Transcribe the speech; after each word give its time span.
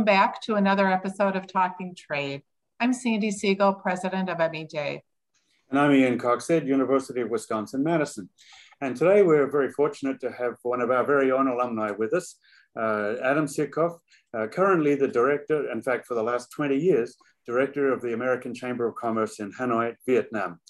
Welcome 0.00 0.14
back 0.14 0.40
to 0.44 0.54
another 0.54 0.88
episode 0.88 1.36
of 1.36 1.46
Talking 1.46 1.94
Trade. 1.94 2.40
I'm 2.80 2.94
Sandy 2.94 3.30
Siegel, 3.30 3.74
president 3.74 4.30
of 4.30 4.40
M.E. 4.40 4.64
Dey. 4.64 5.02
And 5.68 5.78
I'm 5.78 5.92
Ian 5.92 6.18
Coxhead, 6.18 6.66
University 6.66 7.20
of 7.20 7.28
Wisconsin 7.28 7.82
Madison. 7.82 8.30
And 8.80 8.96
today 8.96 9.22
we're 9.22 9.50
very 9.50 9.70
fortunate 9.70 10.18
to 10.22 10.32
have 10.32 10.54
one 10.62 10.80
of 10.80 10.90
our 10.90 11.04
very 11.04 11.30
own 11.30 11.48
alumni 11.48 11.90
with 11.90 12.14
us, 12.14 12.36
uh, 12.80 13.16
Adam 13.22 13.44
Sitkoff, 13.44 13.98
uh, 14.32 14.46
currently 14.46 14.94
the 14.94 15.06
director, 15.06 15.70
in 15.70 15.82
fact, 15.82 16.06
for 16.06 16.14
the 16.14 16.22
last 16.22 16.50
20 16.50 16.78
years, 16.78 17.18
director 17.44 17.92
of 17.92 18.00
the 18.00 18.14
American 18.14 18.54
Chamber 18.54 18.86
of 18.86 18.94
Commerce 18.94 19.38
in 19.38 19.52
Hanoi, 19.52 19.96
Vietnam. 20.06 20.60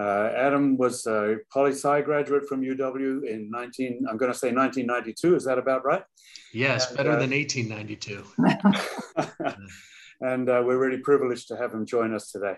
Uh, 0.00 0.32
Adam 0.34 0.78
was 0.78 1.06
a 1.06 1.36
poli 1.52 1.72
sci 1.72 2.00
graduate 2.00 2.48
from 2.48 2.62
UW 2.62 3.28
in 3.28 3.50
19, 3.50 4.06
I'm 4.08 4.16
going 4.16 4.32
to 4.32 4.38
say 4.38 4.50
1992. 4.50 5.36
Is 5.36 5.44
that 5.44 5.58
about 5.58 5.84
right? 5.84 6.02
Yes, 6.54 6.88
and, 6.88 6.96
better 6.96 7.12
uh, 7.12 7.18
than 7.18 7.30
1892. 7.32 8.24
and 10.22 10.48
uh, 10.48 10.62
we're 10.64 10.78
really 10.78 11.02
privileged 11.02 11.48
to 11.48 11.56
have 11.56 11.74
him 11.74 11.84
join 11.84 12.14
us 12.14 12.30
today. 12.30 12.54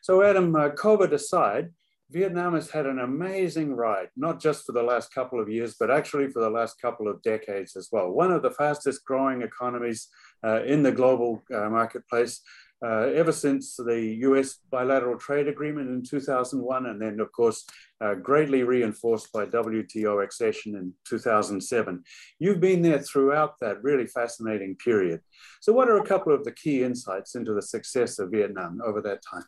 So, 0.00 0.22
Adam, 0.22 0.56
uh, 0.56 0.70
COVID 0.70 1.12
aside, 1.12 1.68
Vietnam 2.10 2.54
has 2.54 2.70
had 2.70 2.86
an 2.86 3.00
amazing 3.00 3.74
ride, 3.74 4.08
not 4.16 4.40
just 4.40 4.64
for 4.64 4.72
the 4.72 4.82
last 4.82 5.12
couple 5.12 5.38
of 5.38 5.50
years, 5.50 5.76
but 5.78 5.90
actually 5.90 6.30
for 6.30 6.40
the 6.40 6.48
last 6.48 6.80
couple 6.80 7.06
of 7.06 7.20
decades 7.20 7.76
as 7.76 7.90
well. 7.92 8.08
One 8.08 8.32
of 8.32 8.40
the 8.40 8.50
fastest 8.50 9.04
growing 9.04 9.42
economies 9.42 10.08
uh, 10.42 10.62
in 10.64 10.82
the 10.82 10.92
global 10.92 11.42
uh, 11.54 11.68
marketplace 11.68 12.40
uh, 12.84 13.10
ever 13.14 13.32
since 13.32 13.76
the 13.76 14.18
US 14.20 14.58
bilateral 14.70 15.18
trade 15.18 15.48
agreement 15.48 15.88
in 15.90 16.02
2001, 16.02 16.86
and 16.86 17.00
then, 17.00 17.20
of 17.20 17.32
course, 17.32 17.64
uh, 18.00 18.14
greatly 18.14 18.62
reinforced 18.62 19.32
by 19.32 19.46
WTO 19.46 20.22
accession 20.22 20.76
in 20.76 20.92
2007. 21.04 22.02
You've 22.38 22.60
been 22.60 22.82
there 22.82 23.00
throughout 23.00 23.58
that 23.60 23.82
really 23.82 24.06
fascinating 24.06 24.76
period. 24.76 25.20
So, 25.60 25.72
what 25.72 25.88
are 25.88 25.98
a 25.98 26.06
couple 26.06 26.32
of 26.32 26.44
the 26.44 26.52
key 26.52 26.84
insights 26.84 27.34
into 27.34 27.54
the 27.54 27.62
success 27.62 28.18
of 28.18 28.30
Vietnam 28.30 28.80
over 28.84 29.00
that 29.02 29.22
time? 29.28 29.44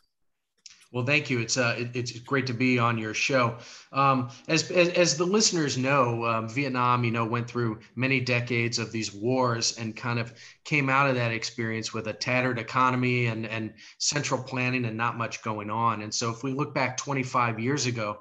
Well, 0.91 1.05
thank 1.05 1.29
you. 1.29 1.39
It's 1.39 1.55
uh, 1.55 1.75
it, 1.77 1.95
it's 1.95 2.19
great 2.19 2.47
to 2.47 2.53
be 2.53 2.77
on 2.77 2.97
your 2.97 3.13
show. 3.13 3.57
Um, 3.93 4.29
as, 4.49 4.69
as, 4.71 4.89
as 4.89 5.15
the 5.15 5.23
listeners 5.23 5.77
know, 5.77 6.25
um, 6.25 6.49
Vietnam, 6.49 7.05
you 7.05 7.11
know, 7.11 7.25
went 7.25 7.47
through 7.47 7.79
many 7.95 8.19
decades 8.19 8.77
of 8.77 8.91
these 8.91 9.13
wars 9.13 9.77
and 9.77 9.95
kind 9.95 10.19
of 10.19 10.33
came 10.65 10.89
out 10.89 11.07
of 11.07 11.15
that 11.15 11.31
experience 11.31 11.93
with 11.93 12.07
a 12.07 12.13
tattered 12.13 12.59
economy 12.59 13.27
and 13.27 13.45
and 13.45 13.73
central 13.99 14.43
planning 14.43 14.83
and 14.83 14.97
not 14.97 15.17
much 15.17 15.41
going 15.43 15.69
on. 15.69 16.01
And 16.01 16.13
so, 16.13 16.29
if 16.29 16.43
we 16.43 16.51
look 16.51 16.73
back 16.75 16.97
25 16.97 17.57
years 17.57 17.85
ago, 17.85 18.19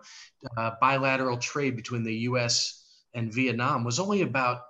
uh, 0.57 0.71
bilateral 0.81 1.39
trade 1.39 1.75
between 1.75 2.05
the 2.05 2.15
U.S. 2.31 2.85
and 3.15 3.35
Vietnam 3.35 3.83
was 3.83 3.98
only 3.98 4.23
about 4.23 4.63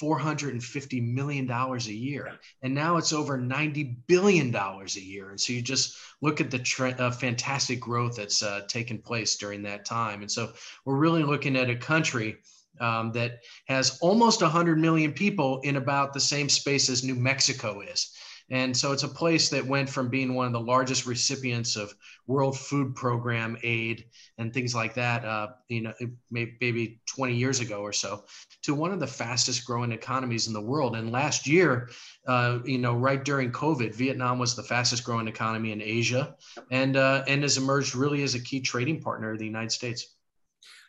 $450 0.00 1.12
million 1.12 1.50
a 1.50 1.76
year. 1.78 2.32
And 2.62 2.74
now 2.74 2.96
it's 2.96 3.12
over 3.12 3.38
$90 3.38 3.96
billion 4.06 4.54
a 4.54 4.86
year. 5.00 5.30
And 5.30 5.40
so 5.40 5.52
you 5.52 5.62
just 5.62 5.96
look 6.20 6.40
at 6.40 6.50
the 6.50 6.58
tre- 6.58 6.94
uh, 6.94 7.10
fantastic 7.10 7.80
growth 7.80 8.16
that's 8.16 8.42
uh, 8.42 8.62
taken 8.68 8.98
place 8.98 9.36
during 9.36 9.62
that 9.62 9.84
time. 9.84 10.22
And 10.22 10.30
so 10.30 10.52
we're 10.84 10.96
really 10.96 11.22
looking 11.22 11.56
at 11.56 11.70
a 11.70 11.76
country 11.76 12.38
um, 12.80 13.12
that 13.12 13.40
has 13.66 13.98
almost 14.00 14.42
100 14.42 14.78
million 14.78 15.12
people 15.12 15.60
in 15.60 15.76
about 15.76 16.12
the 16.12 16.20
same 16.20 16.48
space 16.48 16.88
as 16.88 17.04
New 17.04 17.14
Mexico 17.14 17.80
is. 17.80 18.12
And 18.52 18.76
so 18.76 18.92
it's 18.92 19.02
a 19.02 19.08
place 19.08 19.48
that 19.48 19.66
went 19.66 19.88
from 19.88 20.10
being 20.10 20.34
one 20.34 20.46
of 20.46 20.52
the 20.52 20.60
largest 20.60 21.06
recipients 21.06 21.74
of 21.74 21.94
World 22.26 22.56
Food 22.58 22.94
Program 22.94 23.56
aid 23.62 24.04
and 24.36 24.52
things 24.52 24.74
like 24.74 24.92
that, 24.94 25.24
uh, 25.24 25.48
you 25.68 25.80
know, 25.80 25.94
maybe 26.30 27.00
20 27.06 27.34
years 27.34 27.60
ago 27.60 27.80
or 27.80 27.94
so, 27.94 28.24
to 28.64 28.74
one 28.74 28.92
of 28.92 29.00
the 29.00 29.06
fastest 29.06 29.64
growing 29.64 29.90
economies 29.90 30.48
in 30.48 30.52
the 30.52 30.60
world. 30.60 30.96
And 30.96 31.10
last 31.10 31.46
year, 31.46 31.88
uh, 32.28 32.58
you 32.66 32.76
know, 32.76 32.92
right 32.94 33.24
during 33.24 33.52
COVID, 33.52 33.94
Vietnam 33.94 34.38
was 34.38 34.54
the 34.54 34.62
fastest 34.62 35.02
growing 35.02 35.28
economy 35.28 35.72
in 35.72 35.80
Asia, 35.80 36.36
and 36.70 36.98
uh, 36.98 37.24
and 37.26 37.42
has 37.42 37.56
emerged 37.56 37.94
really 37.94 38.22
as 38.22 38.34
a 38.34 38.40
key 38.40 38.60
trading 38.60 39.00
partner 39.00 39.32
of 39.32 39.38
the 39.38 39.46
United 39.46 39.72
States. 39.72 40.14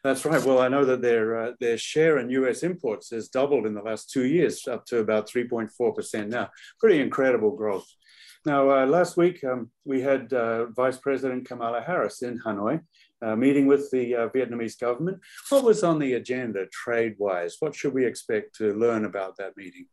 That's 0.03 0.25
right. 0.25 0.43
Well, 0.43 0.59
I 0.59 0.67
know 0.67 0.83
that 0.83 1.01
their 1.01 1.37
uh, 1.37 1.51
their 1.61 1.77
share 1.77 2.17
in 2.17 2.29
U.S. 2.29 2.61
imports 2.63 3.11
has 3.11 3.29
doubled 3.29 3.65
in 3.65 3.73
the 3.73 3.81
last 3.81 4.11
two 4.11 4.25
years, 4.25 4.67
up 4.67 4.85
to 4.87 4.99
about 4.99 5.29
3.4 5.29 5.95
percent 5.95 6.29
now. 6.29 6.49
Pretty 6.79 6.99
incredible 6.99 7.55
growth. 7.55 7.87
Now, 8.45 8.69
uh, 8.69 8.85
last 8.85 9.15
week 9.15 9.41
um, 9.45 9.71
we 9.85 10.01
had 10.01 10.33
uh, 10.33 10.65
Vice 10.65 10.97
President 10.97 11.47
Kamala 11.47 11.81
Harris 11.81 12.21
in 12.21 12.37
Hanoi, 12.39 12.81
uh, 13.21 13.37
meeting 13.37 13.67
with 13.67 13.89
the 13.91 14.15
uh, 14.15 14.29
Vietnamese 14.29 14.77
government. 14.77 15.19
What 15.47 15.63
was 15.63 15.81
on 15.81 15.97
the 15.99 16.15
agenda, 16.15 16.65
trade-wise? 16.67 17.55
What 17.61 17.73
should 17.73 17.93
we 17.93 18.05
expect 18.05 18.55
to 18.57 18.73
learn 18.73 19.05
about 19.05 19.37
that 19.37 19.55
meeting? 19.55 19.85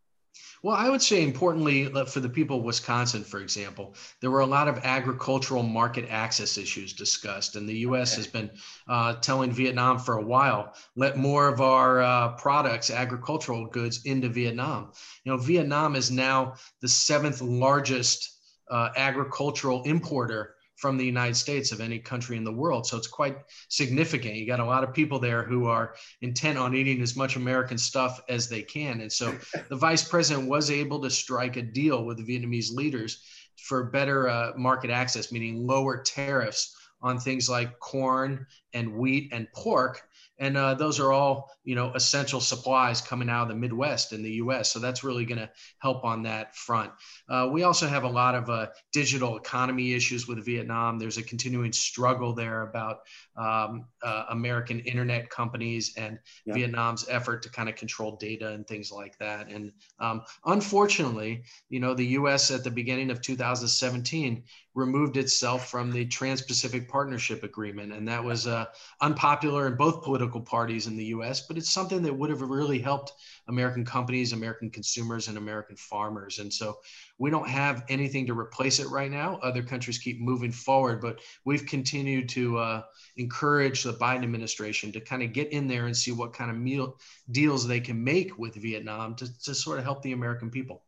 Well, 0.62 0.76
I 0.76 0.90
would 0.90 1.00
say 1.00 1.22
importantly 1.22 1.86
for 2.06 2.20
the 2.20 2.28
people 2.28 2.58
of 2.58 2.64
Wisconsin, 2.64 3.24
for 3.24 3.40
example, 3.40 3.94
there 4.20 4.30
were 4.30 4.40
a 4.40 4.46
lot 4.46 4.68
of 4.68 4.78
agricultural 4.84 5.62
market 5.62 6.06
access 6.10 6.58
issues 6.58 6.92
discussed, 6.92 7.56
and 7.56 7.66
the 7.66 7.78
U.S. 7.78 8.14
has 8.16 8.26
been 8.26 8.50
uh, 8.86 9.14
telling 9.14 9.52
Vietnam 9.52 9.98
for 9.98 10.18
a 10.18 10.24
while, 10.24 10.74
let 10.96 11.16
more 11.16 11.48
of 11.48 11.62
our 11.62 12.02
uh, 12.02 12.28
products, 12.32 12.90
agricultural 12.90 13.66
goods, 13.66 14.04
into 14.04 14.28
Vietnam. 14.28 14.92
You 15.24 15.32
know, 15.32 15.38
Vietnam 15.38 15.96
is 15.96 16.10
now 16.10 16.54
the 16.82 16.88
seventh 16.88 17.40
largest 17.40 18.36
uh, 18.70 18.90
agricultural 18.96 19.82
importer 19.84 20.56
from 20.80 20.96
the 20.96 21.04
United 21.04 21.36
States 21.36 21.72
of 21.72 21.80
any 21.80 21.98
country 21.98 22.38
in 22.38 22.44
the 22.44 22.52
world. 22.52 22.86
So 22.86 22.96
it's 22.96 23.06
quite 23.06 23.36
significant. 23.68 24.36
You 24.36 24.46
got 24.46 24.60
a 24.60 24.64
lot 24.64 24.82
of 24.82 24.94
people 24.94 25.18
there 25.18 25.42
who 25.42 25.66
are 25.66 25.94
intent 26.22 26.56
on 26.56 26.74
eating 26.74 27.02
as 27.02 27.14
much 27.14 27.36
American 27.36 27.76
stuff 27.76 28.18
as 28.30 28.48
they 28.48 28.62
can. 28.62 29.02
And 29.02 29.12
so 29.12 29.36
the 29.68 29.76
vice 29.76 30.02
president 30.02 30.48
was 30.48 30.70
able 30.70 30.98
to 31.02 31.10
strike 31.10 31.56
a 31.56 31.62
deal 31.62 32.06
with 32.06 32.16
the 32.16 32.24
Vietnamese 32.24 32.72
leaders 32.72 33.22
for 33.58 33.90
better 33.90 34.26
uh, 34.28 34.52
market 34.56 34.90
access, 34.90 35.30
meaning 35.30 35.66
lower 35.66 36.02
tariffs 36.02 36.74
on 37.02 37.18
things 37.18 37.48
like 37.48 37.78
corn 37.78 38.46
and 38.72 38.94
wheat 38.94 39.28
and 39.32 39.48
pork 39.52 40.02
and 40.40 40.56
uh, 40.56 40.74
those 40.74 40.98
are 40.98 41.12
all 41.12 41.50
you 41.62 41.74
know 41.74 41.92
essential 41.94 42.40
supplies 42.40 43.00
coming 43.00 43.28
out 43.28 43.42
of 43.42 43.48
the 43.48 43.54
midwest 43.54 44.12
in 44.12 44.22
the 44.22 44.30
us 44.30 44.72
so 44.72 44.78
that's 44.80 45.04
really 45.04 45.24
going 45.24 45.38
to 45.38 45.48
help 45.78 46.04
on 46.04 46.22
that 46.24 46.56
front. 46.56 46.90
Uh, 47.28 47.48
we 47.52 47.62
also 47.62 47.86
have 47.86 48.04
a 48.04 48.08
lot 48.08 48.34
of 48.34 48.48
uh, 48.48 48.66
digital 48.92 49.36
economy 49.36 49.92
issues 49.92 50.26
with 50.26 50.44
vietnam. 50.44 50.98
There's 50.98 51.18
a 51.18 51.22
continuing 51.22 51.72
struggle 51.72 52.34
there 52.34 52.62
about 52.62 53.00
um, 53.36 53.84
uh, 54.02 54.24
american 54.30 54.80
internet 54.80 55.30
companies 55.30 55.92
and 55.96 56.18
yeah. 56.46 56.54
vietnam's 56.54 57.06
effort 57.08 57.42
to 57.42 57.50
kind 57.50 57.68
of 57.68 57.76
control 57.76 58.16
data 58.16 58.48
and 58.52 58.66
things 58.66 58.90
like 58.90 59.16
that. 59.18 59.48
And 59.48 59.72
um, 60.00 60.22
unfortunately 60.46 61.44
you 61.68 61.80
know 61.80 61.94
the 61.94 62.06
us 62.06 62.50
at 62.50 62.64
the 62.64 62.70
beginning 62.70 63.10
of 63.10 63.20
2017 63.20 64.42
removed 64.74 65.16
itself 65.16 65.68
from 65.68 65.90
the 65.90 66.04
trans-pacific 66.06 66.88
partnership 66.88 67.42
agreement 67.42 67.92
and 67.92 68.06
that 68.06 68.22
was 68.22 68.46
uh, 68.46 68.64
unpopular 69.00 69.66
in 69.66 69.76
both 69.76 70.02
political 70.02 70.20
political 70.20 70.40
parties 70.58 70.86
in 70.86 70.96
the 70.96 71.06
US, 71.16 71.46
but 71.46 71.56
it's 71.56 71.70
something 71.70 72.02
that 72.02 72.14
would 72.14 72.30
have 72.30 72.42
really 72.42 72.78
helped 72.78 73.12
American 73.48 73.84
companies, 73.84 74.32
American 74.32 74.70
consumers, 74.70 75.28
and 75.28 75.38
American 75.38 75.76
farmers. 75.76 76.38
And 76.38 76.52
so 76.52 76.78
we 77.18 77.30
don't 77.30 77.48
have 77.48 77.84
anything 77.88 78.26
to 78.26 78.38
replace 78.38 78.80
it 78.80 78.88
right 78.90 79.10
now. 79.10 79.38
Other 79.42 79.62
countries 79.62 79.98
keep 79.98 80.20
moving 80.20 80.52
forward, 80.52 81.00
but 81.00 81.20
we've 81.44 81.66
continued 81.66 82.28
to 82.30 82.58
uh, 82.58 82.82
encourage 83.16 83.82
the 83.82 83.94
Biden 83.94 84.22
administration 84.22 84.92
to 84.92 85.00
kind 85.00 85.22
of 85.22 85.32
get 85.32 85.52
in 85.52 85.66
there 85.66 85.86
and 85.86 85.96
see 85.96 86.12
what 86.12 86.32
kind 86.32 86.50
of 86.50 86.56
meal 86.56 86.98
deals 87.30 87.66
they 87.66 87.80
can 87.80 88.02
make 88.02 88.38
with 88.38 88.54
Vietnam 88.54 89.14
to, 89.16 89.26
to 89.44 89.54
sort 89.54 89.78
of 89.78 89.84
help 89.84 90.02
the 90.02 90.12
American 90.12 90.50
people. 90.50 90.82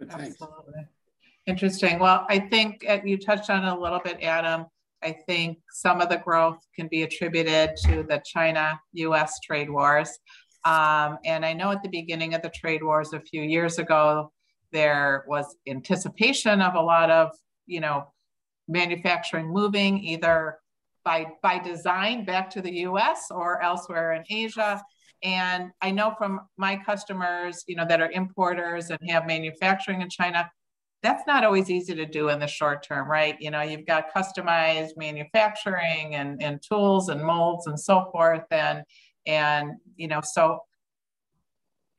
Absolutely. 0.00 0.86
Interesting. 1.46 1.98
Well, 1.98 2.26
I 2.28 2.38
think 2.38 2.84
you 3.04 3.18
touched 3.18 3.50
on 3.50 3.64
a 3.64 3.78
little 3.78 4.00
bit, 4.00 4.22
Adam 4.22 4.66
I 5.02 5.12
think 5.26 5.58
some 5.70 6.00
of 6.00 6.08
the 6.08 6.18
growth 6.18 6.58
can 6.74 6.88
be 6.88 7.02
attributed 7.02 7.76
to 7.84 8.02
the 8.02 8.22
China 8.24 8.80
US 8.94 9.38
trade 9.40 9.70
wars. 9.70 10.10
Um, 10.64 11.18
and 11.24 11.44
I 11.44 11.52
know 11.52 11.70
at 11.70 11.82
the 11.82 11.88
beginning 11.88 12.34
of 12.34 12.42
the 12.42 12.50
trade 12.50 12.82
wars 12.82 13.12
a 13.12 13.20
few 13.20 13.42
years 13.42 13.78
ago, 13.78 14.32
there 14.72 15.24
was 15.28 15.56
anticipation 15.68 16.60
of 16.60 16.74
a 16.74 16.80
lot 16.80 17.10
of, 17.10 17.30
you 17.66 17.80
know, 17.80 18.12
manufacturing 18.68 19.46
moving 19.46 20.02
either 20.02 20.58
by, 21.04 21.26
by 21.40 21.60
design 21.60 22.24
back 22.24 22.50
to 22.50 22.60
the 22.60 22.78
US 22.78 23.30
or 23.30 23.62
elsewhere 23.62 24.14
in 24.14 24.24
Asia. 24.28 24.82
And 25.22 25.70
I 25.80 25.92
know 25.92 26.14
from 26.18 26.40
my 26.56 26.76
customers, 26.76 27.62
you 27.68 27.76
know, 27.76 27.86
that 27.86 28.00
are 28.00 28.10
importers 28.10 28.90
and 28.90 28.98
have 29.08 29.24
manufacturing 29.26 30.02
in 30.02 30.10
China, 30.10 30.50
that's 31.06 31.26
not 31.26 31.44
always 31.44 31.70
easy 31.70 31.94
to 31.94 32.04
do 32.04 32.30
in 32.30 32.40
the 32.40 32.48
short 32.48 32.82
term, 32.82 33.08
right? 33.08 33.36
You 33.40 33.52
know, 33.52 33.62
you've 33.62 33.86
got 33.86 34.12
customized 34.12 34.96
manufacturing 34.96 36.16
and, 36.16 36.42
and 36.42 36.60
tools 36.60 37.08
and 37.10 37.22
molds 37.22 37.68
and 37.68 37.78
so 37.78 38.08
forth. 38.10 38.44
And, 38.50 38.82
and, 39.24 39.74
you 39.94 40.08
know, 40.08 40.20
so 40.20 40.64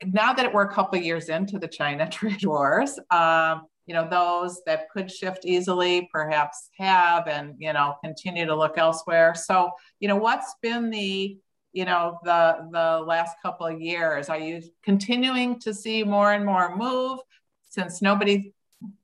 now 0.04 0.34
that 0.34 0.52
we're 0.52 0.64
a 0.64 0.72
couple 0.72 0.98
years 0.98 1.30
into 1.30 1.58
the 1.58 1.68
China 1.68 2.06
trade 2.10 2.44
wars, 2.44 2.98
um, 3.10 3.62
you 3.86 3.94
know, 3.94 4.06
those 4.10 4.60
that 4.66 4.90
could 4.90 5.10
shift 5.10 5.46
easily 5.46 6.06
perhaps 6.12 6.68
have 6.76 7.26
and, 7.28 7.54
you 7.58 7.72
know, 7.72 7.94
continue 8.04 8.44
to 8.44 8.54
look 8.54 8.76
elsewhere. 8.76 9.34
So, 9.34 9.70
you 10.00 10.08
know, 10.08 10.16
what's 10.16 10.54
been 10.60 10.90
the, 10.90 11.38
you 11.72 11.86
know, 11.86 12.18
the, 12.24 12.68
the 12.70 13.02
last 13.06 13.36
couple 13.40 13.66
of 13.66 13.80
years? 13.80 14.28
Are 14.28 14.38
you 14.38 14.60
continuing 14.82 15.58
to 15.60 15.72
see 15.72 16.04
more 16.04 16.34
and 16.34 16.44
more 16.44 16.76
move? 16.76 17.20
since 17.68 18.02
nobody 18.02 18.52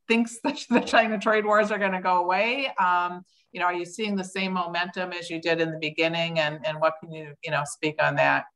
thinks 0.09 0.39
that 0.45 0.65
the 0.71 0.81
China 0.81 1.19
trade 1.19 1.45
wars 1.45 1.71
are 1.71 1.79
going 1.79 1.93
to 1.93 2.01
go 2.01 2.19
away, 2.19 2.69
um, 2.79 3.25
you 3.53 3.61
know, 3.61 3.67
are 3.67 3.75
you 3.75 3.85
seeing 3.85 4.17
the 4.17 4.25
same 4.25 4.53
momentum 4.53 5.13
as 5.13 5.31
you 5.31 5.41
did 5.41 5.61
in 5.61 5.71
the 5.71 5.79
beginning? 5.79 6.41
And, 6.41 6.65
and 6.67 6.81
what 6.81 6.95
can 7.01 7.13
you, 7.13 7.35
you 7.45 7.51
know, 7.51 7.63
speak 7.65 8.03
on 8.03 8.17
that? 8.17 8.47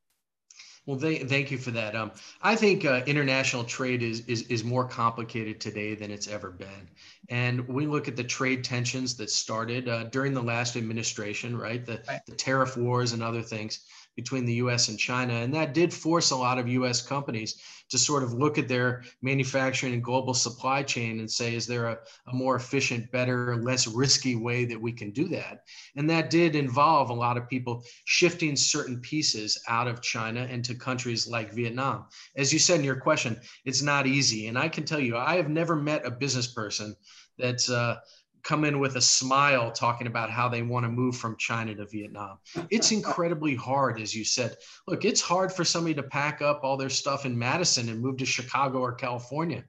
Well, 0.89 0.97
they, 0.97 1.19
thank 1.19 1.51
you 1.51 1.59
for 1.59 1.71
that. 1.73 1.95
Um, 1.95 2.13
I 2.41 2.57
think 2.57 2.87
uh, 2.87 3.03
international 3.07 3.63
trade 3.63 4.03
is, 4.03 4.21
is 4.21 4.45
is 4.45 4.65
more 4.65 4.89
complicated 4.89 5.61
today 5.61 5.95
than 5.95 6.11
it's 6.11 6.29
ever 6.29 6.51
been, 6.51 6.89
and 7.29 7.69
we 7.69 7.87
look 7.87 8.09
at 8.09 8.17
the 8.17 8.25
trade 8.25 8.65
tensions 8.65 9.15
that 9.17 9.29
started 9.29 9.87
uh, 9.87 10.05
during 10.05 10.33
the 10.33 10.43
last 10.43 10.77
administration, 10.77 11.55
right? 11.55 11.85
The, 11.85 12.01
right? 12.09 12.23
the 12.27 12.35
tariff 12.35 12.79
wars 12.79 13.13
and 13.13 13.23
other 13.23 13.43
things 13.43 13.81
between 14.19 14.45
the 14.45 14.55
US 14.55 14.89
and 14.89 14.99
China. 14.99 15.33
And 15.33 15.55
that 15.55 15.75
did 15.75 15.95
force 15.95 16.33
a 16.33 16.37
lot 16.37 16.59
of 16.59 16.67
US 16.67 17.01
companies 17.01 17.63
to 17.89 17.97
sort 17.97 18.25
of 18.25 18.33
look 18.33 18.59
at 18.59 18.67
their 18.67 19.05
manufacturing 19.23 19.93
and 19.93 20.03
global 20.03 20.35
supply 20.35 20.83
chain 20.83 21.21
and 21.21 21.31
say, 21.31 21.55
is 21.55 21.69
there 21.69 21.87
a, 21.87 21.99
a, 22.27 22.35
more 22.35 22.57
efficient, 22.57 23.13
better, 23.13 23.63
less 23.63 23.87
risky 23.87 24.35
way 24.35 24.65
that 24.65 24.81
we 24.81 24.91
can 24.91 25.13
do 25.13 25.29
that? 25.29 25.63
And 25.95 26.11
that 26.11 26.31
did 26.31 26.57
involve 26.57 27.11
a 27.11 27.15
lot 27.15 27.37
of 27.37 27.49
people 27.49 27.85
shifting 28.07 28.57
certain 28.57 28.99
pieces 28.99 29.57
out 29.69 29.87
of 29.87 30.03
China 30.03 30.47
into 30.47 30.75
countries 30.75 31.29
like 31.29 31.55
Vietnam. 31.55 32.07
As 32.37 32.53
you 32.53 32.59
said 32.59 32.81
in 32.81 32.85
your 32.85 33.01
question, 33.01 33.41
it's 33.65 33.83
not 33.83 34.09
easy. 34.09 34.49
And 34.49 34.59
I 34.59 34.69
can 34.69 34.85
tell 34.85 34.99
you, 34.99 35.17
I 35.17 35.37
have 35.37 35.49
never 35.49 35.77
met 35.77 36.05
a 36.05 36.11
business 36.11 36.49
person 36.49 36.97
that's 37.39 37.71
uh, 37.71 37.99
come 38.49 38.65
in 38.65 38.81
with 38.81 38.97
a 38.97 39.01
smile 39.01 39.71
talking 39.71 40.07
about 40.07 40.31
how 40.31 40.49
they 40.49 40.63
want 40.63 40.83
to 40.83 40.91
move 40.91 41.15
from 41.15 41.37
China 41.37 41.75
to 41.75 41.85
Vietnam. 41.85 42.39
It's 42.71 42.93
incredibly 42.93 43.55
hard, 43.55 44.01
as 44.01 44.15
you 44.15 44.25
said. 44.25 44.57
Look, 44.87 45.05
it's 45.05 45.21
hard 45.21 45.53
for 45.53 45.65
somebody 45.65 45.95
to 45.97 46.03
pack 46.03 46.41
up 46.41 46.61
all 46.63 46.79
their 46.79 46.89
stuff 46.89 47.27
in 47.27 47.39
Madison 47.39 47.91
and 47.91 48.01
move 48.01 48.17
to 48.17 48.25
Chicago 48.25 48.79
or 48.79 48.95
California. 48.95 49.65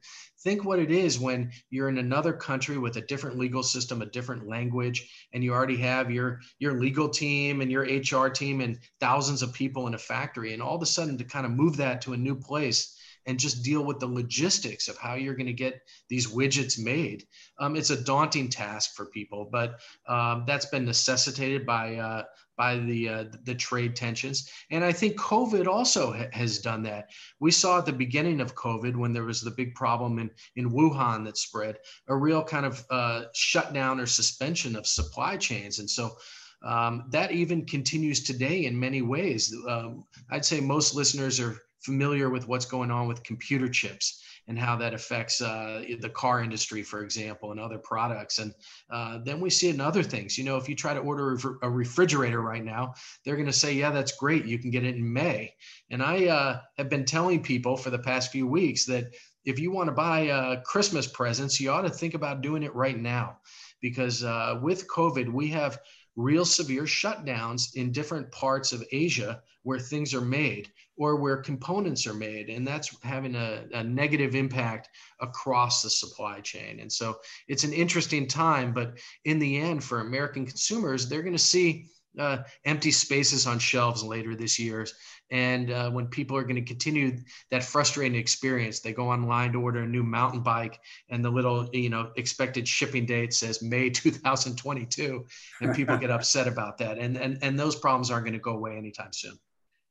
Think 0.46 0.64
what 0.64 0.80
it 0.80 0.92
is 0.92 1.20
when 1.20 1.52
you're 1.70 1.90
in 1.90 1.98
another 1.98 2.31
country 2.31 2.78
with 2.78 2.96
a 2.96 3.02
different 3.02 3.38
legal 3.38 3.64
system, 3.64 4.02
a 4.02 4.06
different 4.06 4.48
language, 4.48 5.12
and 5.34 5.44
you 5.44 5.52
already 5.52 5.75
have 5.75 6.10
your 6.10 6.40
your 6.60 6.80
legal 6.80 7.10
team 7.10 7.60
and 7.60 7.70
your 7.70 7.84
HR 7.84 8.30
team 8.30 8.62
and 8.62 8.80
thousands 9.02 9.42
of 9.42 9.52
people 9.52 9.88
in 9.88 9.94
a 9.94 9.98
factory, 9.98 10.54
and 10.54 10.62
all 10.62 10.78
of 10.78 10.82
a 10.82 10.86
sudden 10.86 11.18
to 11.18 11.25
kind 11.25 11.46
of 11.46 11.52
move 11.52 11.75
that 11.75 12.02
to 12.04 12.14
a 12.14 12.18
new 12.18 12.36
place 12.36 12.96
and 13.30 13.40
just 13.40 13.64
deal 13.64 13.86
with 13.86 14.00
the 14.00 14.08
logistics 14.08 14.88
of 14.88 14.98
how 14.98 15.14
you're 15.14 15.36
going 15.36 15.46
to 15.46 15.54
get 15.54 15.81
these 16.10 16.28
widgets 16.28 16.84
made. 16.84 17.24
Um, 17.60 17.76
it's 17.76 17.92
a 17.92 18.04
daunting 18.04 18.50
task 18.50 18.96
for 18.96 19.06
people, 19.06 19.48
but 19.52 19.80
um, 20.08 20.46
that's 20.48 20.66
been 20.66 20.84
necessitated 20.84 21.64
by 21.64 21.96
uh, 21.96 22.24
by 22.58 22.78
the 22.78 23.08
uh, 23.08 23.26
the 23.44 23.54
trade 23.54 23.96
tensions. 23.96 24.50
And 24.72 24.84
I 24.84 24.92
think 24.92 25.16
COVID 25.16 25.68
also 25.68 26.12
ha- 26.12 26.34
has 26.34 26.58
done 26.58 26.81
that. 26.84 27.10
We 27.40 27.52
saw 27.52 27.78
at 27.78 27.86
the 27.86 27.94
beginning 27.94 28.42
of 28.42 28.56
COVID 28.56 28.96
when 28.98 29.14
there 29.14 29.26
was 29.26 29.42
the 29.42 29.52
big 29.52 29.75
problem 29.75 30.18
in 30.18 30.32
in 30.56 30.72
Wuhan 30.72 31.24
that 31.25 31.38
spread, 31.38 31.78
a 32.08 32.16
real 32.16 32.44
kind 32.44 32.66
of 32.66 32.84
uh, 32.90 33.25
shutdown 33.36 34.00
or 34.00 34.08
suspension 34.08 34.75
of 34.75 34.88
supply 34.88 35.38
chains, 35.38 35.80
and 35.80 35.90
so. 35.90 36.18
Um, 36.62 37.06
that 37.12 37.32
even 37.32 37.66
continues 37.66 38.22
today 38.22 38.66
in 38.66 38.78
many 38.78 39.02
ways. 39.02 39.56
Um, 39.66 40.04
I'd 40.30 40.44
say 40.44 40.60
most 40.60 40.94
listeners 40.94 41.40
are 41.40 41.58
familiar 41.81 42.30
with 42.30 42.48
what's 42.48 42.66
going 42.66 42.92
on 42.92 43.08
with 43.08 43.24
computer 43.24 43.70
chips 43.70 44.24
and 44.48 44.58
how 44.58 44.76
that 44.76 44.96
affects 44.96 45.42
uh, 45.42 45.84
the 46.02 46.10
car 46.10 46.42
industry, 46.42 46.81
for 46.81 47.04
example, 47.04 47.52
and 47.52 47.60
other 47.60 47.78
products. 47.78 48.40
And 48.40 48.52
uh, 48.90 49.20
then 49.24 49.40
we 49.40 49.50
see 49.52 49.70
it 49.70 49.76
in 49.76 49.81
other 49.81 50.02
things. 50.02 50.38
You 50.40 50.44
know, 50.44 50.58
if 50.58 50.68
you 50.68 50.76
try 50.76 50.94
to 50.94 51.00
order 51.00 51.38
a 51.62 51.70
refrigerator 51.70 52.42
right 52.42 52.66
now, 52.66 52.96
they're 53.24 53.36
going 53.36 53.46
to 53.46 53.54
say, 53.54 53.74
yeah, 53.74 53.92
that's 53.92 54.18
great. 54.18 54.46
You 54.46 54.58
can 54.58 54.72
get 54.72 54.84
it 54.84 54.96
in 54.96 55.14
May. 55.14 55.54
And 55.92 56.02
I 56.02 56.26
uh, 56.26 56.62
have 56.80 56.90
been 56.90 57.06
telling 57.06 57.44
people 57.44 57.78
for 57.78 57.92
the 57.92 58.00
past 58.00 58.32
few 58.32 58.48
weeks 58.48 58.86
that 58.86 59.14
if 59.46 59.60
you 59.60 59.72
want 59.72 59.88
to 59.88 59.94
buy 59.94 60.30
uh, 60.30 60.62
Christmas 60.62 61.06
presents, 61.06 61.60
you 61.60 61.70
ought 61.70 61.84
to 61.84 61.90
think 61.90 62.16
about 62.16 62.42
doing 62.42 62.64
it 62.64 62.74
right 62.74 63.00
now. 63.00 63.38
Because 63.82 64.24
uh, 64.24 64.60
with 64.62 64.88
COVID, 64.88 65.32
we 65.32 65.48
have 65.50 65.78
real 66.19 66.44
severe 66.44 66.83
shutdowns 66.83 67.75
in 67.75 67.94
different 67.94 68.30
parts 68.31 68.74
of 68.74 68.83
Asia 68.92 69.42
where 69.63 69.80
things 69.80 70.13
are 70.13 70.21
made 70.21 70.69
or 70.98 71.16
where 71.16 71.38
components 71.38 72.06
are 72.06 72.13
made. 72.13 72.50
And 72.50 72.68
that's 72.68 72.95
having 73.04 73.36
a, 73.36 73.63
a, 73.74 73.83
negative 73.83 74.36
impact 74.36 74.89
across 75.21 75.81
the 75.81 75.89
supply 75.89 76.42
chain. 76.42 76.81
And 76.81 76.92
so 76.92 77.19
it's 77.48 77.63
an 77.63 77.71
interesting 77.71 78.27
time, 78.27 78.74
but 78.74 79.00
in 79.24 79.39
the 79.39 79.57
end, 79.57 79.81
for 79.81 80.01
American 80.01 80.45
consumers, 80.45 81.07
they're 81.07 81.24
going 81.24 81.31
to 81.31 81.39
see 81.39 81.86
uh, 82.19 82.44
empty 82.66 82.92
spaces 82.92 83.48
on 83.48 83.60
shelves 83.60 84.04
later 84.04 84.36
this 84.36 84.60
year. 84.60 84.86
And 85.31 85.71
uh, 85.71 85.92
when 85.92 86.07
people 86.07 86.36
are 86.38 86.44
going 86.44 86.56
to 86.56 86.62
continue 86.62 87.18
that 87.51 87.63
frustrating 87.63 88.19
experience, 88.19 88.80
they 88.80 88.94
go 88.94 89.10
online 89.10 89.51
to 89.54 89.62
order 89.62 89.81
a 89.81 89.88
new 89.88 90.04
mountain 90.04 90.42
bike, 90.42 90.80
and 91.10 91.24
the 91.24 91.30
little, 91.30 91.69
you 91.71 91.89
know, 91.89 92.12
expected 92.18 92.68
shipping 92.68 93.06
date 93.06 93.33
says 93.33 93.62
May 93.62 93.89
2022, 93.92 95.25
and 95.62 95.75
people 95.75 95.98
get 95.98 96.10
upset 96.12 96.48
about 96.48 96.77
that. 96.80 96.98
And 96.98 97.16
and 97.16 97.38
and 97.42 97.60
those 97.60 97.75
problems 97.75 98.10
aren't 98.12 98.25
going 98.25 98.33
to 98.33 98.39
go 98.39 98.54
away 98.54 98.75
anytime 98.75 99.13
soon. 99.13 99.38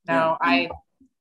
No, 0.08 0.36
I 0.40 0.68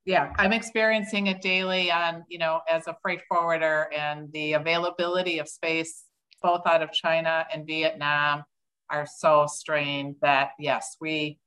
yeah, 0.05 0.31
I'm 0.37 0.53
experiencing 0.53 1.27
it 1.27 1.41
daily 1.41 1.91
on, 1.91 2.23
you 2.29 2.37
know, 2.37 2.61
as 2.69 2.87
a 2.87 2.95
freight 3.01 3.21
forwarder 3.27 3.89
and 3.93 4.31
the 4.31 4.53
availability 4.53 5.39
of 5.39 5.49
space 5.49 6.05
both 6.41 6.61
out 6.65 6.81
of 6.81 6.91
China 6.93 7.45
and 7.53 7.67
Vietnam 7.67 8.43
are 8.89 9.05
so 9.05 9.45
strained 9.47 10.15
that 10.21 10.51
yes, 10.59 10.97
we 10.99 11.39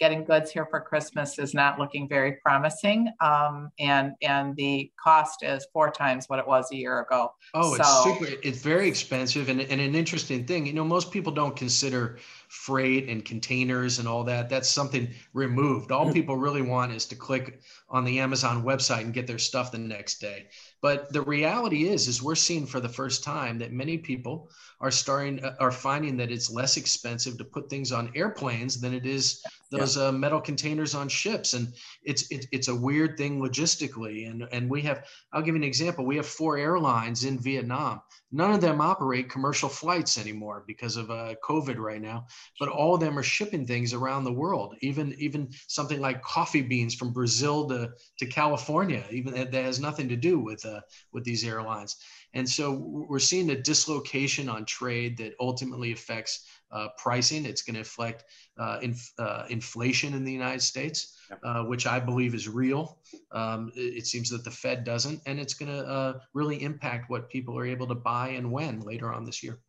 getting 0.00 0.24
goods 0.24 0.50
here 0.50 0.66
for 0.66 0.80
Christmas 0.80 1.38
is 1.38 1.54
not 1.54 1.78
looking 1.78 2.08
very 2.08 2.32
promising. 2.44 3.08
Um, 3.20 3.70
and 3.78 4.12
and 4.22 4.56
the 4.56 4.90
cost 5.02 5.42
is 5.42 5.66
four 5.72 5.90
times 5.90 6.28
what 6.28 6.38
it 6.38 6.46
was 6.46 6.70
a 6.72 6.76
year 6.76 7.00
ago. 7.00 7.32
Oh, 7.54 7.76
so, 7.76 7.80
it's 7.80 8.04
super. 8.04 8.40
It's 8.42 8.58
very 8.60 8.88
expensive, 8.88 9.48
and, 9.48 9.60
and 9.60 9.80
an 9.80 9.94
interesting 9.94 10.46
thing. 10.46 10.66
You 10.66 10.72
know, 10.72 10.84
most 10.84 11.10
people 11.10 11.32
don't 11.32 11.56
consider 11.56 12.18
freight 12.48 13.08
and 13.08 13.24
containers 13.24 13.98
and 13.98 14.08
all 14.08 14.24
that. 14.24 14.48
That's 14.48 14.68
something 14.68 15.08
removed. 15.32 15.92
All 15.92 16.12
people 16.12 16.36
really 16.36 16.62
want 16.62 16.92
is 16.92 17.06
to 17.06 17.16
click 17.16 17.60
on 17.88 18.04
the 18.04 18.18
Amazon 18.18 18.64
website 18.64 19.02
and 19.02 19.14
get 19.14 19.26
their 19.26 19.38
stuff 19.38 19.72
the 19.72 19.78
next 19.78 20.20
day. 20.20 20.46
But 20.80 21.12
the 21.12 21.22
reality 21.22 21.88
is, 21.88 22.08
is 22.08 22.22
we're 22.22 22.34
seeing 22.34 22.66
for 22.66 22.80
the 22.80 22.88
first 22.88 23.24
time 23.24 23.58
that 23.58 23.72
many 23.72 23.96
people 23.98 24.50
are 24.80 24.90
starting 24.90 25.44
uh, 25.44 25.54
are 25.60 25.70
finding 25.70 26.16
that 26.16 26.30
it's 26.30 26.50
less 26.50 26.76
expensive 26.76 27.38
to 27.38 27.44
put 27.44 27.70
things 27.70 27.92
on 27.92 28.12
airplanes 28.14 28.80
than 28.80 28.94
it 28.94 29.06
is 29.06 29.42
those 29.70 29.96
yeah. 29.96 30.08
uh, 30.08 30.12
metal 30.12 30.40
containers 30.40 30.94
on 30.94 31.08
ships. 31.08 31.54
And 31.54 31.68
it's 32.02 32.30
it, 32.30 32.46
it's 32.52 32.68
a 32.68 32.74
weird 32.74 33.16
thing 33.16 33.40
logistically. 33.40 34.30
And 34.30 34.46
and 34.52 34.70
we 34.70 34.82
have 34.82 35.04
I'll 35.32 35.42
give 35.42 35.54
you 35.54 35.60
an 35.60 35.64
example. 35.64 36.04
We 36.04 36.16
have 36.16 36.26
four 36.26 36.56
airlines 36.56 37.24
in 37.24 37.38
Vietnam. 37.38 38.00
None 38.32 38.50
of 38.50 38.60
them 38.60 38.80
operate 38.80 39.30
commercial 39.30 39.68
flights 39.68 40.18
anymore 40.18 40.64
because 40.66 40.96
of 40.96 41.10
uh, 41.10 41.34
COVID 41.44 41.76
right 41.76 42.02
now. 42.02 42.26
But 42.58 42.68
all 42.68 42.94
of 42.94 43.00
them 43.00 43.18
are 43.18 43.22
shipping 43.22 43.66
things 43.66 43.92
around 43.92 44.24
the 44.24 44.32
world. 44.32 44.76
Even 44.80 45.14
even 45.18 45.50
something 45.68 46.00
like 46.00 46.22
coffee 46.22 46.62
beans 46.62 46.94
from 46.94 47.12
Brazil 47.12 47.68
to 47.68 47.90
to 48.18 48.26
California. 48.26 49.04
Even 49.10 49.34
that 49.34 49.54
has 49.54 49.80
nothing 49.80 50.08
to 50.08 50.16
do 50.16 50.38
with 50.38 50.64
uh, 50.64 50.80
with 51.12 51.24
these 51.24 51.44
airlines. 51.44 51.96
And 52.34 52.48
so 52.48 52.72
we're 52.72 53.20
seeing 53.20 53.50
a 53.50 53.62
dislocation 53.62 54.48
on 54.48 54.63
trade 54.64 55.16
that 55.18 55.34
ultimately 55.40 55.92
affects 55.92 56.46
uh, 56.72 56.88
pricing. 56.98 57.46
It's 57.46 57.62
going 57.62 57.74
to 57.74 57.80
affect 57.80 58.24
uh, 58.58 58.78
inf- 58.82 59.12
uh, 59.18 59.44
inflation 59.48 60.14
in 60.14 60.24
the 60.24 60.32
United 60.32 60.62
States, 60.62 61.16
uh, 61.44 61.64
which 61.64 61.86
I 61.86 62.00
believe 62.00 62.34
is 62.34 62.48
real. 62.48 62.98
Um, 63.32 63.72
it, 63.76 63.98
it, 63.98 64.06
seems 64.06 64.28
that 64.30 64.44
the 64.44 64.50
Fed 64.50 64.84
doesn't, 64.84 65.20
and 65.26 65.38
it's 65.38 65.54
going 65.54 65.70
to 65.70 65.86
uh, 65.86 66.18
really 66.34 66.62
impact 66.62 67.10
what 67.10 67.30
people 67.30 67.56
are 67.58 67.66
able 67.66 67.86
to 67.86 67.94
buy 67.94 68.30
and 68.30 68.50
when 68.50 68.80
later 68.80 69.12
on 69.12 69.24
this 69.24 69.42
year. 69.42 69.60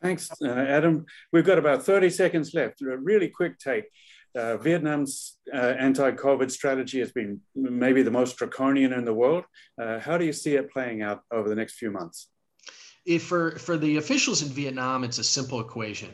Thanks, 0.00 0.30
uh, 0.42 0.48
Adam. 0.48 1.06
We've 1.32 1.44
got 1.44 1.58
about 1.58 1.82
30 1.82 2.10
seconds 2.10 2.54
left. 2.54 2.80
A 2.82 2.96
really 2.96 3.28
quick 3.28 3.58
take. 3.58 3.86
Uh, 4.36 4.56
Vietnam's 4.58 5.38
uh, 5.52 5.56
anti-COVID 5.56 6.50
strategy 6.50 7.00
has 7.00 7.10
been 7.10 7.40
maybe 7.56 8.02
the 8.02 8.10
most 8.10 8.36
draconian 8.36 8.92
in 8.92 9.04
the 9.04 9.14
world. 9.14 9.44
Uh, 9.80 9.98
how 9.98 10.16
do 10.16 10.24
you 10.24 10.32
see 10.32 10.54
it 10.54 10.70
playing 10.70 11.02
out 11.02 11.22
over 11.32 11.48
the 11.48 11.54
next 11.56 11.74
few 11.74 11.90
months? 11.90 12.28
If 13.08 13.22
for, 13.22 13.52
for 13.52 13.78
the 13.78 13.96
officials 13.96 14.42
in 14.42 14.50
Vietnam, 14.50 15.02
it's 15.02 15.18
a 15.18 15.24
simple 15.24 15.60
equation. 15.60 16.10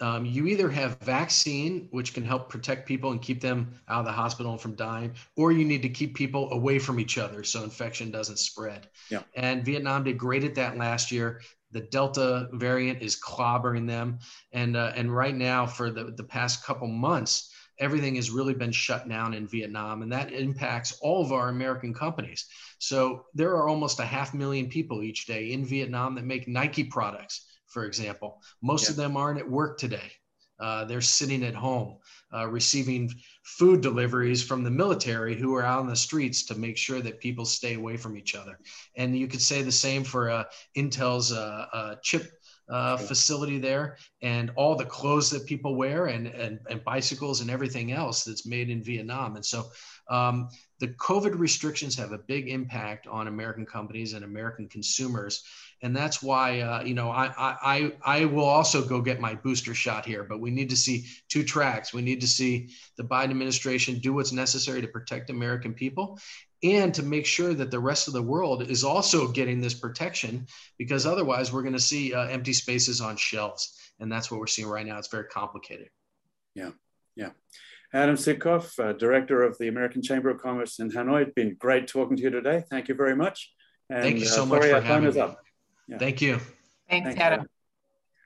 Um, 0.00 0.24
you 0.24 0.46
either 0.46 0.70
have 0.70 0.98
vaccine, 1.00 1.88
which 1.90 2.14
can 2.14 2.24
help 2.24 2.48
protect 2.48 2.88
people 2.88 3.12
and 3.12 3.20
keep 3.20 3.42
them 3.42 3.74
out 3.86 4.00
of 4.00 4.06
the 4.06 4.12
hospital 4.12 4.56
from 4.56 4.74
dying, 4.74 5.12
or 5.36 5.52
you 5.52 5.66
need 5.66 5.82
to 5.82 5.90
keep 5.90 6.14
people 6.14 6.50
away 6.52 6.78
from 6.78 6.98
each 6.98 7.18
other 7.18 7.44
so 7.44 7.62
infection 7.62 8.10
doesn't 8.10 8.38
spread. 8.38 8.88
Yeah. 9.10 9.24
And 9.36 9.62
Vietnam 9.62 10.04
did 10.04 10.16
great 10.16 10.42
at 10.42 10.54
that 10.54 10.78
last 10.78 11.12
year 11.12 11.42
the 11.70 11.80
Delta 11.80 12.48
variant 12.52 13.02
is 13.02 13.20
clobbering 13.20 13.86
them, 13.86 14.18
and 14.52 14.76
uh, 14.76 14.92
and 14.96 15.14
right 15.14 15.34
now 15.34 15.66
for 15.66 15.90
the 15.90 16.04
the 16.16 16.24
past 16.24 16.64
couple 16.64 16.88
months, 16.88 17.52
everything 17.78 18.16
has 18.16 18.30
really 18.30 18.54
been 18.54 18.72
shut 18.72 19.08
down 19.08 19.34
in 19.34 19.46
Vietnam, 19.46 20.02
and 20.02 20.12
that 20.12 20.32
impacts 20.32 20.98
all 21.00 21.22
of 21.24 21.32
our 21.32 21.48
American 21.48 21.94
companies. 21.94 22.46
So 22.78 23.24
there 23.34 23.56
are 23.56 23.68
almost 23.68 24.00
a 24.00 24.04
half 24.04 24.34
million 24.34 24.68
people 24.68 25.02
each 25.02 25.26
day 25.26 25.52
in 25.52 25.64
Vietnam 25.64 26.14
that 26.14 26.24
make 26.24 26.48
Nike 26.48 26.84
products, 26.84 27.46
for 27.66 27.84
example. 27.84 28.40
Most 28.62 28.84
yeah. 28.84 28.90
of 28.90 28.96
them 28.96 29.16
aren't 29.16 29.40
at 29.40 29.50
work 29.50 29.78
today. 29.78 30.12
Uh, 30.60 30.84
they're 30.84 31.00
sitting 31.00 31.44
at 31.44 31.54
home 31.54 31.98
uh, 32.34 32.46
receiving 32.46 33.10
food 33.42 33.80
deliveries 33.80 34.42
from 34.42 34.62
the 34.62 34.70
military 34.70 35.34
who 35.34 35.54
are 35.54 35.64
out 35.64 35.80
on 35.80 35.88
the 35.88 35.96
streets 35.96 36.44
to 36.44 36.54
make 36.54 36.76
sure 36.76 37.00
that 37.00 37.20
people 37.20 37.44
stay 37.44 37.74
away 37.74 37.96
from 37.96 38.16
each 38.16 38.34
other. 38.34 38.58
And 38.96 39.16
you 39.16 39.28
could 39.28 39.40
say 39.40 39.62
the 39.62 39.72
same 39.72 40.04
for 40.04 40.30
uh, 40.30 40.44
Intel's 40.76 41.32
uh, 41.32 41.66
uh, 41.72 41.94
chip 42.02 42.30
uh, 42.70 42.96
facility 42.96 43.58
there 43.58 43.96
and 44.22 44.50
all 44.56 44.76
the 44.76 44.84
clothes 44.84 45.30
that 45.30 45.46
people 45.46 45.74
wear 45.74 46.06
and, 46.06 46.26
and, 46.26 46.58
and 46.68 46.84
bicycles 46.84 47.40
and 47.40 47.50
everything 47.50 47.92
else 47.92 48.24
that's 48.24 48.46
made 48.46 48.70
in 48.70 48.82
Vietnam. 48.82 49.36
And 49.36 49.44
so 49.44 49.70
um, 50.08 50.48
the 50.78 50.88
COVID 50.88 51.38
restrictions 51.38 51.96
have 51.96 52.12
a 52.12 52.18
big 52.18 52.48
impact 52.48 53.06
on 53.06 53.28
American 53.28 53.66
companies 53.66 54.12
and 54.12 54.24
American 54.24 54.68
consumers 54.68 55.44
and 55.82 55.94
that's 55.94 56.22
why 56.22 56.60
uh, 56.60 56.82
you 56.82 56.94
know 56.94 57.10
I, 57.10 57.32
I 57.38 57.92
I 58.04 58.24
will 58.24 58.44
also 58.44 58.84
go 58.84 59.00
get 59.00 59.20
my 59.20 59.34
booster 59.34 59.74
shot 59.74 60.04
here. 60.04 60.24
But 60.24 60.40
we 60.40 60.50
need 60.50 60.70
to 60.70 60.76
see 60.76 61.06
two 61.28 61.44
tracks. 61.44 61.92
We 61.94 62.02
need 62.02 62.20
to 62.20 62.26
see 62.26 62.70
the 62.96 63.04
Biden 63.04 63.30
administration 63.30 63.98
do 64.00 64.12
what's 64.12 64.32
necessary 64.32 64.80
to 64.80 64.88
protect 64.88 65.30
American 65.30 65.74
people, 65.74 66.18
and 66.62 66.92
to 66.94 67.02
make 67.02 67.26
sure 67.26 67.54
that 67.54 67.70
the 67.70 67.78
rest 67.78 68.08
of 68.08 68.14
the 68.14 68.22
world 68.22 68.68
is 68.68 68.84
also 68.84 69.28
getting 69.28 69.60
this 69.60 69.74
protection, 69.74 70.46
because 70.76 71.06
otherwise 71.06 71.52
we're 71.52 71.62
going 71.62 71.74
to 71.74 71.80
see 71.80 72.14
uh, 72.14 72.26
empty 72.26 72.52
spaces 72.52 73.00
on 73.00 73.16
shelves, 73.16 73.78
and 74.00 74.10
that's 74.10 74.30
what 74.30 74.40
we're 74.40 74.46
seeing 74.46 74.68
right 74.68 74.86
now. 74.86 74.98
It's 74.98 75.08
very 75.08 75.24
complicated. 75.24 75.88
Yeah, 76.54 76.70
yeah. 77.14 77.30
Adam 77.92 78.16
Sitkoff, 78.16 78.78
uh, 78.78 78.92
Director 78.92 79.42
of 79.42 79.56
the 79.58 79.68
American 79.68 80.02
Chamber 80.02 80.28
of 80.30 80.42
Commerce 80.42 80.78
in 80.78 80.90
Hanoi. 80.90 81.22
It's 81.22 81.34
been 81.34 81.56
great 81.58 81.86
talking 81.86 82.16
to 82.16 82.22
you 82.22 82.30
today. 82.30 82.64
Thank 82.70 82.88
you 82.88 82.94
very 82.94 83.16
much. 83.16 83.52
And, 83.88 84.02
Thank 84.02 84.18
you 84.18 84.26
so 84.26 84.42
uh, 84.42 84.46
much 84.46 84.64
for 84.64 84.80
having 84.80 85.14
me. 85.14 85.20
Up. 85.20 85.38
Yeah. 85.86 85.98
Thank 85.98 86.20
you. 86.20 86.38
Thanks, 86.90 87.06
Thanks 87.06 87.20
Adam. 87.20 87.46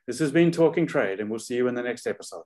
This 0.06 0.18
has 0.18 0.32
been 0.32 0.50
Talking 0.50 0.86
Trade, 0.86 1.20
and 1.20 1.30
we'll 1.30 1.38
see 1.38 1.54
you 1.54 1.68
in 1.68 1.76
the 1.76 1.82
next 1.82 2.08
episode. 2.08 2.42